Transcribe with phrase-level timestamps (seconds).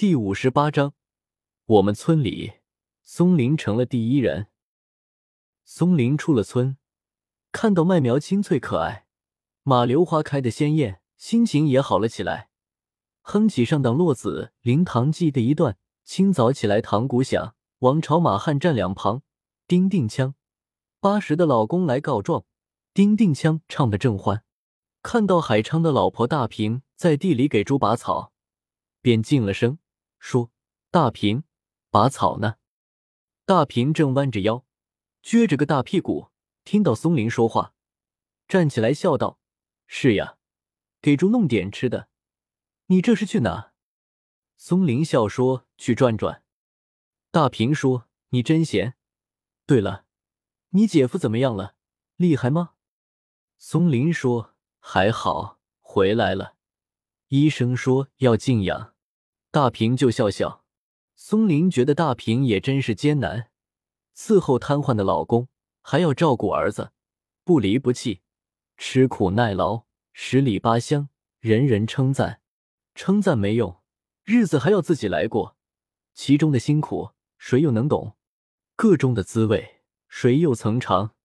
[0.00, 0.94] 第五十八章，
[1.66, 2.54] 我们村里
[3.02, 4.46] 松林成了第一人。
[5.62, 6.78] 松林出了村，
[7.52, 9.04] 看到麦苗青翠可爱，
[9.62, 12.48] 马榴花开的鲜艳，心情也好了起来，
[13.20, 19.20] 哼起上党落子灵堂记的一段：清早起来堂鼓响，王朝马汉站两旁，
[19.66, 20.34] 叮叮枪，
[20.98, 22.46] 八十的老公来告状，
[22.94, 24.44] 叮叮枪唱得正欢。
[25.02, 28.32] 看到海昌的老婆大平在地里给猪拔草，
[29.02, 29.76] 便进了声。
[30.20, 30.52] 说
[30.92, 31.42] ：“大平，
[31.90, 32.58] 拔草呢。”
[33.44, 34.64] 大平正弯着腰，
[35.24, 36.28] 撅着个大屁股，
[36.62, 37.74] 听到松林说话，
[38.46, 39.40] 站起来笑道
[39.88, 40.36] ：“是呀，
[41.02, 42.08] 给猪弄点吃的。
[42.86, 43.72] 你这是去哪？”
[44.56, 46.44] 松林笑说：“去转转。”
[47.32, 48.96] 大平说：“你真闲。
[49.66, 50.04] 对了，
[50.70, 51.74] 你姐夫怎么样了？
[52.16, 52.74] 厉害吗？”
[53.58, 56.56] 松林说：“还好，回来了。
[57.28, 58.94] 医生说要静养。”
[59.52, 60.64] 大平就笑笑，
[61.16, 63.50] 松林觉得大平也真是艰难，
[64.16, 65.48] 伺候瘫痪的老公，
[65.82, 66.92] 还要照顾儿子，
[67.42, 68.20] 不离不弃，
[68.76, 71.08] 吃苦耐劳，十里八乡
[71.40, 72.40] 人人称赞，
[72.94, 73.80] 称赞没用，
[74.22, 75.56] 日子还要自己来过，
[76.14, 78.16] 其中的辛苦谁又能懂？
[78.76, 81.16] 个中的滋味谁又曾尝？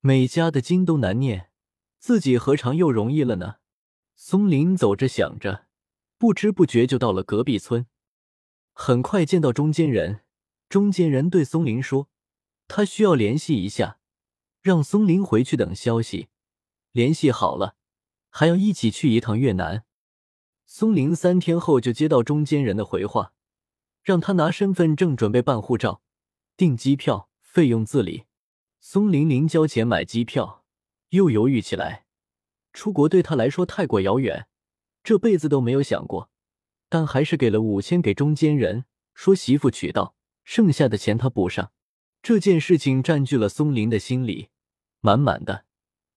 [0.00, 1.50] 每家的经都难念，
[2.00, 3.58] 自己何尝又容易了呢？
[4.16, 5.66] 松林走着想着。
[6.20, 7.86] 不知不觉就到了隔壁村，
[8.74, 10.20] 很快见到中间人。
[10.68, 12.10] 中间人对松林说
[12.68, 14.00] ：“他需要联系一下，
[14.60, 16.28] 让松林回去等消息。
[16.92, 17.74] 联系好了，
[18.28, 19.86] 还要一起去一趟越南。”
[20.68, 23.32] 松林三天后就接到中间人的回话，
[24.02, 26.02] 让他拿身份证准备办护照、
[26.54, 28.26] 订机票，费用自理。
[28.78, 30.66] 松林临交钱买机票，
[31.08, 32.04] 又犹豫起来。
[32.74, 34.48] 出国对他来说太过遥远。
[35.02, 36.30] 这辈子都没有想过，
[36.88, 38.84] 但还是给了五千给中间人，
[39.14, 41.72] 说媳妇娶到，剩下的钱他补上。
[42.22, 44.50] 这件事情占据了松林的心里，
[45.00, 45.64] 满满的。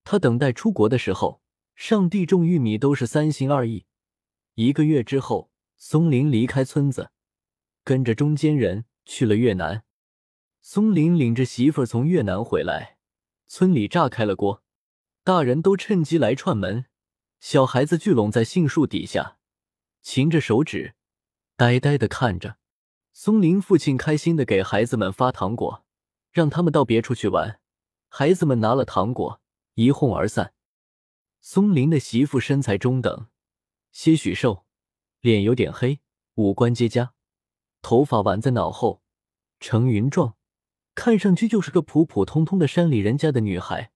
[0.03, 1.41] 他等待出国的时候，
[1.75, 3.85] 上帝种玉米都是三心二意。
[4.55, 7.11] 一个月之后，松林离开村子，
[7.85, 9.83] 跟着中间人去了越南。
[10.61, 12.97] 松林领着媳妇从越南回来，
[13.47, 14.61] 村里炸开了锅，
[15.23, 16.85] 大人都趁机来串门。
[17.45, 19.37] 小孩子聚拢在杏树底下，
[20.01, 20.95] 擎着手指，
[21.57, 22.55] 呆呆的看着。
[23.11, 25.83] 松林父亲开心的给孩子们发糖果，
[26.31, 27.59] 让他们到别处去玩。
[28.07, 29.41] 孩子们拿了糖果，
[29.73, 30.53] 一哄而散。
[31.41, 33.27] 松林的媳妇身材中等，
[33.91, 34.63] 些许瘦，
[35.19, 35.99] 脸有点黑，
[36.35, 37.09] 五官结痂，
[37.81, 39.01] 头发挽在脑后，
[39.59, 40.37] 成云状，
[40.95, 43.91] 看上去就是个普普通通的山里人家的女孩。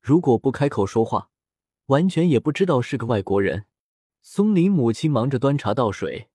[0.00, 1.31] 如果不开口说话。
[1.86, 3.66] 完全也不知道是个外国人。
[4.20, 6.28] 松林母亲忙着端茶倒水，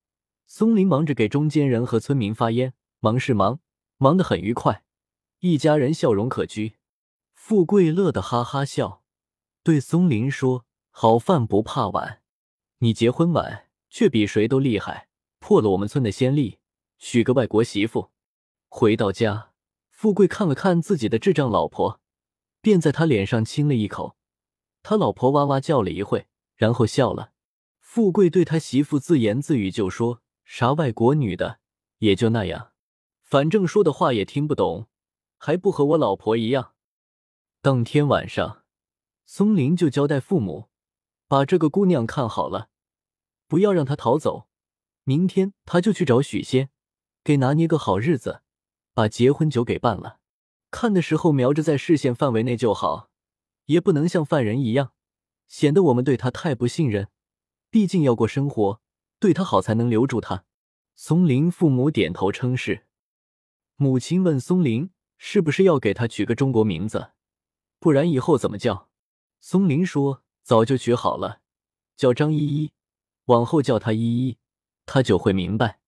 [0.46, 3.62] 松林忙着给中间人和村民发烟，忙是忙，
[3.98, 4.84] 忙得很愉快，
[5.40, 6.74] 一家人笑容可掬。
[7.34, 9.04] 富贵乐得哈哈笑，
[9.64, 12.22] 对松林说：“好饭不怕晚，
[12.80, 15.08] 你结婚晚却比谁都厉害，
[15.40, 16.60] 破了我们村的先例，
[16.98, 18.12] 娶个外国媳妇。”
[18.68, 19.54] 回到家，
[19.90, 22.02] 富贵看了看自己的智障老婆，
[22.60, 24.17] 便在他脸上亲了一口。
[24.90, 27.34] 他老婆哇哇叫了一会，然后笑了。
[27.78, 31.60] 富贵对他媳妇自言自语，就说：“啥外国女的，
[31.98, 32.72] 也就那样，
[33.22, 34.88] 反正说的话也听不懂，
[35.38, 36.72] 还不和我老婆一样。”
[37.62, 38.64] 当天晚上，
[39.26, 40.70] 松林就交代父母，
[41.28, 42.70] 把这个姑娘看好了，
[43.46, 44.48] 不要让她逃走。
[45.04, 46.70] 明天他就去找许仙，
[47.26, 48.40] 给拿捏个好日子，
[48.94, 50.20] 把结婚酒给办了。
[50.72, 53.10] 看的时候瞄着在视线范围内就好。
[53.68, 54.92] 也不能像犯人一样，
[55.48, 57.08] 显得我们对他太不信任。
[57.70, 58.82] 毕竟要过生活，
[59.20, 60.46] 对他好才能留住他。
[60.96, 62.88] 松林父母点头称是。
[63.76, 67.12] 母亲问松林：“是不是要给他取个中国名字？
[67.80, 68.90] 不然以后怎么叫？”
[69.40, 71.42] 松林说：“早就取好了，
[71.96, 72.72] 叫张依依。
[73.26, 74.38] 往后叫他依依，
[74.86, 75.80] 他就会明白。”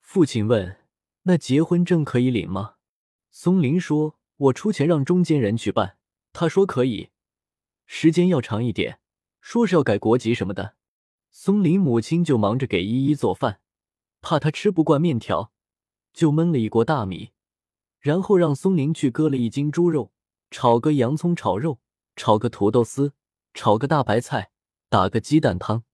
[0.00, 0.78] 父亲问
[1.24, 2.76] ：“那结婚证可以领吗？”
[3.30, 5.98] 松林说：“我出钱让中间人去办。”
[6.32, 7.10] 他说：“可以。”
[7.86, 9.00] 时间要长一点，
[9.40, 10.74] 说是要改国籍什么的。
[11.30, 13.60] 松林母亲就忙着给依依做饭，
[14.20, 15.52] 怕她吃不惯面条，
[16.12, 17.32] 就焖了一锅大米，
[18.00, 20.12] 然后让松林去割了一斤猪肉，
[20.50, 21.78] 炒个洋葱炒肉，
[22.16, 23.12] 炒个土豆丝，
[23.54, 24.50] 炒个大白菜，
[24.88, 25.84] 打个鸡蛋汤。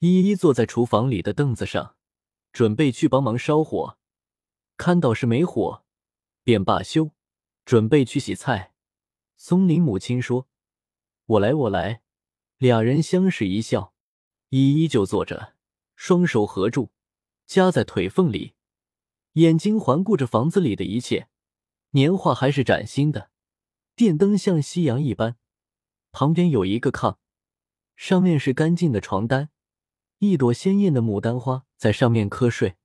[0.00, 1.94] 依依坐在厨房里的凳子上，
[2.52, 3.96] 准备去帮忙烧火，
[4.76, 5.84] 看到是没火，
[6.44, 7.12] 便罢休，
[7.64, 8.74] 准备去洗菜。
[9.36, 10.47] 松林母亲说。
[11.28, 12.00] 我来，我来。
[12.56, 13.92] 俩人相视一笑，
[14.48, 15.52] 依依就坐着，
[15.94, 16.88] 双手合住，
[17.44, 18.54] 夹在腿缝里，
[19.34, 21.28] 眼睛环顾着房子里的一切，
[21.90, 23.28] 年画还是崭新的，
[23.94, 25.36] 电灯像夕阳一般。
[26.12, 27.18] 旁边有一个炕，
[27.94, 29.50] 上面是干净的床单，
[30.20, 32.76] 一朵鲜艳的牡丹花在上面瞌睡。